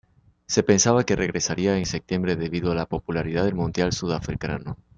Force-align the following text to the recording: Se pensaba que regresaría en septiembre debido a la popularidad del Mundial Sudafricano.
Se 0.47 0.63
pensaba 0.63 1.03
que 1.05 1.15
regresaría 1.15 1.77
en 1.77 1.85
septiembre 1.85 2.35
debido 2.35 2.71
a 2.71 2.75
la 2.75 2.87
popularidad 2.89 3.45
del 3.45 3.53
Mundial 3.53 3.93
Sudafricano. 3.93 4.75